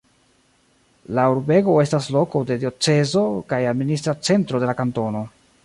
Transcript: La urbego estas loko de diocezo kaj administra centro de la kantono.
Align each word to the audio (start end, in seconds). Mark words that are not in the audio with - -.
La 1.17 1.25
urbego 1.33 1.75
estas 1.83 2.07
loko 2.15 2.41
de 2.53 2.57
diocezo 2.63 3.25
kaj 3.53 3.61
administra 3.75 4.19
centro 4.31 4.63
de 4.65 4.71
la 4.71 4.77
kantono. 4.81 5.23